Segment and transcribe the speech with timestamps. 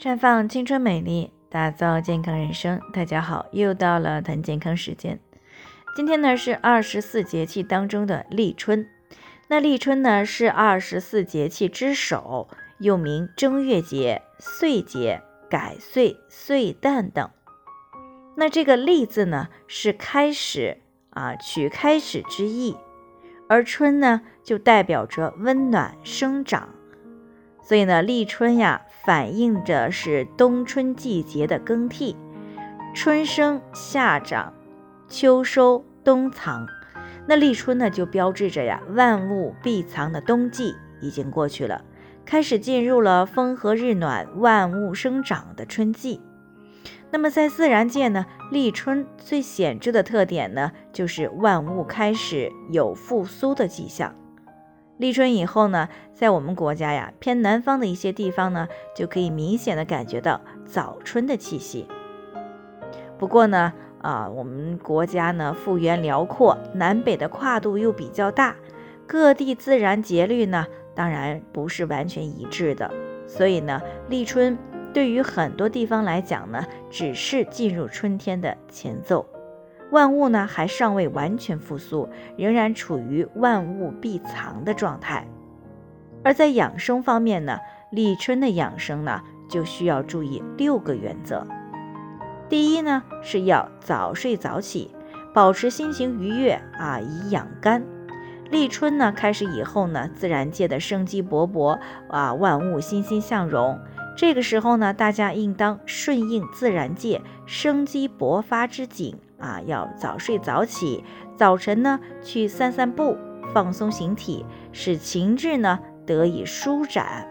[0.00, 2.80] 绽放青春美丽，打造健康人生。
[2.90, 5.20] 大家好，又到了谈健康时间。
[5.94, 8.88] 今天呢是二十四节气当中的立春。
[9.48, 12.48] 那立春呢是二十四节气之首，
[12.78, 17.28] 又名正月节、岁节、改岁、岁旦等。
[18.36, 20.78] 那这个立字呢是开始
[21.10, 22.74] 啊，取开始之意，
[23.50, 26.70] 而春呢就代表着温暖生长。
[27.62, 32.16] 所以呢，立春呀，反映着是冬春季节的更替，
[32.94, 34.52] 春生夏长，
[35.08, 36.66] 秋收冬藏。
[37.26, 41.82] 那立春呢，就标志着呀，万物闭藏的冬季已经过去了，
[42.26, 46.20] 开始进入了风和日暖、万物生长的春季。
[47.10, 54.14] 那么在自然界呢，立春最显著的特点呢，就是万物开始有复苏的迹象。
[55.00, 61.86] 立春以后呢，在我们国家呀偏南方的一些地方呢，就可以明显的感觉到早春的气息。
[63.18, 68.54] 不过呢，啊，我们国家呢幅员辽阔，南北的跨度又比较大，
[69.06, 72.90] 各地自然节律呢当然不是完全一致的，
[73.26, 74.58] 所以呢，立春
[74.92, 79.24] 对于很多地方来讲呢，只是进入春天的前奏。
[79.90, 85.26] 万物呢还尚未完全复苏，仍然处于万物闭藏的状态。
[86.22, 87.58] 而在养生方面呢，
[87.90, 91.46] 立春的养生呢就需要注意六个原则。
[92.48, 94.94] 第一呢是要早睡早起，
[95.32, 97.82] 保持心情愉悦啊，以养肝。
[98.50, 103.78] 立春呢开始以后呢，自然界的生机勃勃啊，万物欣欣向荣。
[104.16, 109.16] 这个时候呢，大家应当顺应自然界生机勃发之景。
[109.40, 111.02] 啊，要早睡早起，
[111.34, 113.16] 早晨呢去散散步，
[113.54, 117.26] 放松形体，使情志呢得以舒展。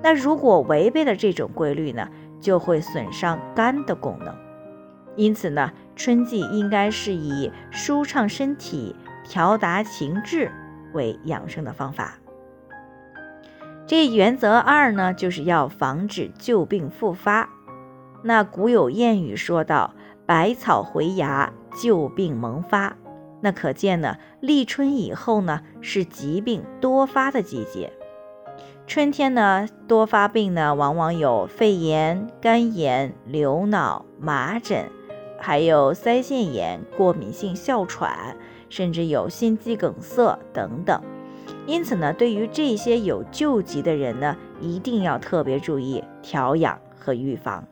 [0.00, 2.08] 那如果违背了这种规律呢，
[2.40, 4.32] 就会损伤肝的功能。
[5.16, 8.94] 因此呢，春季应该是以舒畅身体、
[9.24, 10.52] 调达情志
[10.92, 12.14] 为养生的方法。
[13.84, 17.48] 这原则二呢，就是要防止旧病复发。
[18.22, 19.92] 那古有谚语说道。
[20.28, 21.50] 百草回芽，
[21.82, 22.94] 旧病萌发。
[23.40, 27.90] 那可见呢，立春以后呢，是疾病多发的季节。
[28.86, 34.90] 春天呢，多发病呢，往往有肺炎、肝炎、流脑、麻疹，
[35.40, 38.36] 还有腮腺炎、过敏性哮喘，
[38.68, 41.00] 甚至有心肌梗塞等等。
[41.66, 47.64] 因此呢，对于这些有旧疾的人呢，一定要特别注意调养和预防。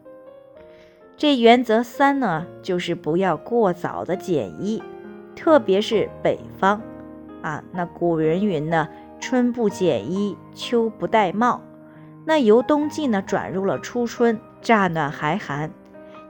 [1.18, 4.82] 这原则三呢，就是不要过早的减衣，
[5.34, 6.82] 特别是北方，
[7.40, 8.86] 啊，那古人云呢，
[9.18, 11.62] 春不减衣，秋不戴帽。
[12.26, 15.70] 那由冬季呢转入了初春，乍暖还寒，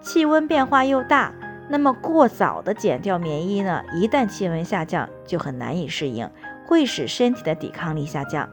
[0.00, 1.34] 气温变化又大，
[1.68, 6.30] 那么过早的减掉棉衣呢，一旦气温下降，就很难以适应，
[6.64, 8.48] 会使身体的抵抗力下降。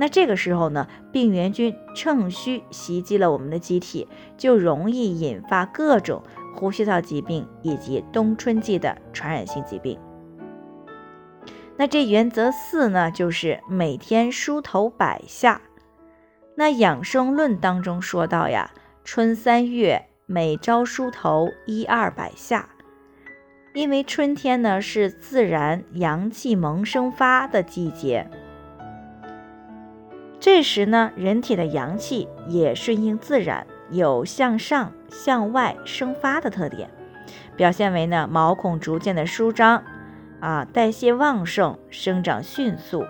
[0.00, 6.22] 那这个时候呢，病原菌趁虚袭击了我们的机体，就容易引发各种
[6.54, 10.00] 呼吸道疾病以及冬春季的传染性疾病。
[11.76, 15.60] 那这原则四呢，就是每天梳头百下。
[16.54, 18.70] 那养生论当中说到呀，
[19.04, 22.70] 春三月每朝梳头一二百下，
[23.74, 28.30] 因为春天呢是自然阳气萌生发的季节。
[30.52, 36.90] 这时呢，人体的阳气也顺应自然，有向上、向外生发的特点，
[37.54, 39.84] 表现为呢毛孔逐渐的舒张，
[40.40, 43.04] 啊，代谢旺盛，生长迅速。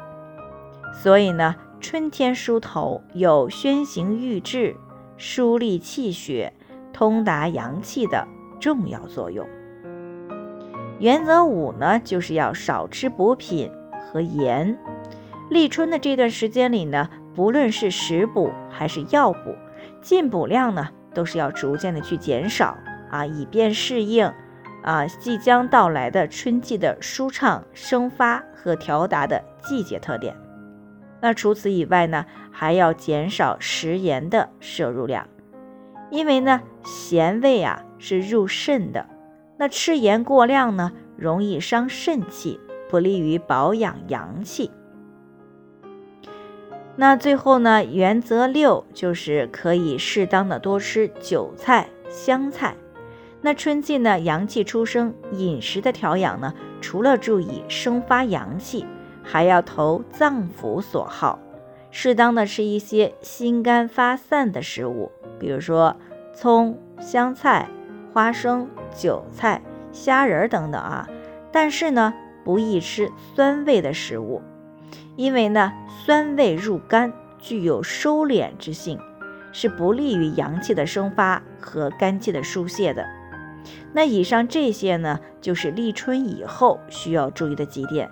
[0.92, 4.76] 所以呢，春天梳头有宣行郁滞、
[5.16, 6.52] 疏利气血、
[6.92, 8.28] 通达阳气的
[8.60, 9.48] 重要作用。
[10.98, 13.72] 原则五呢，就是要少吃补品
[14.12, 14.78] 和盐。
[15.48, 17.08] 立春的这段时间里呢。
[17.34, 19.54] 不论是食补还是药补，
[20.00, 22.76] 进补量呢，都是要逐渐的去减少
[23.10, 24.32] 啊，以便适应
[24.82, 30.36] 啊即将到来的春季的舒畅生发和调达的季节特点。
[31.20, 35.28] 那除此以外呢，还要减少食盐的摄入量，
[36.10, 39.06] 因为呢，咸味啊是入肾的，
[39.56, 42.58] 那吃盐过量呢，容易伤肾气，
[42.88, 44.70] 不利于保养阳气。
[46.96, 52.74] 那最后呢，原则六就是可以适当的多吃韭菜、香菜。
[53.40, 56.52] 那春季呢，阳气出生，饮食的调养呢，
[56.82, 58.84] 除了注意生发阳气，
[59.22, 61.38] 还要投脏腑所好，
[61.90, 65.96] 适当的吃一些心肝发散的食物，比如说
[66.34, 67.66] 葱、香菜、
[68.12, 71.08] 花生、韭菜、虾仁等等啊。
[71.50, 72.12] 但是呢，
[72.44, 74.42] 不宜吃酸味的食物，
[75.16, 75.72] 因为呢，
[76.04, 78.98] 酸味入肝，具有收敛之性，
[79.52, 83.06] 是不利于阳气的生发和肝气的疏泄的。
[83.92, 88.10] 那以上这些呢，就是立春以后需要注意的几点。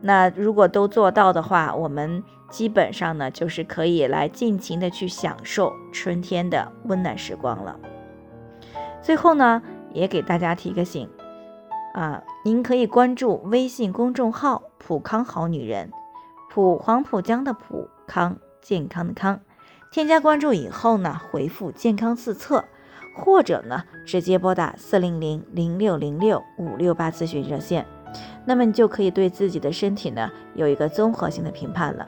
[0.00, 7.78] 那如果都做到的话，我们基本上呢，就是可以来尽情的去享受春天的温暖时光了。
[9.02, 11.08] 最后呢，也给大家提个醒。
[11.94, 15.90] 啊，您可以关注微信公众号“普康好女人”，
[16.48, 19.40] 普黄浦江的普康健康的康，
[19.90, 22.64] 添加关注以后呢，回复“健康自测”，
[23.18, 27.84] 或者呢，直接拨打四零零零六零六五六八咨询热线，
[28.44, 32.06] 那么你就可以对自己的身体呢有一个综合性的评判了。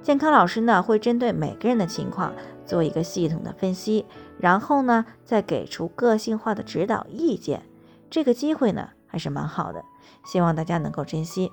[0.00, 2.32] 健康老师呢会针对每个人的情况
[2.64, 4.06] 做一个系统的分析，
[4.38, 7.64] 然后呢再给出个性化的指导意见。
[8.08, 8.90] 这个机会呢。
[9.12, 9.84] 还是蛮好的，
[10.24, 11.52] 希望大家能够珍惜。